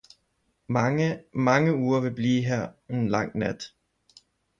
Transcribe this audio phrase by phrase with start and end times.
[0.67, 3.63] Mange, mange uger ville blive her n lang nat